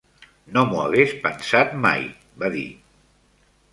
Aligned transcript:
"No 0.53 0.61
m'ho 0.69 0.79
hagués 0.85 1.13
pensat 1.27 1.77
mai", 1.85 2.03
va 2.45 2.51
dir. 2.57 2.67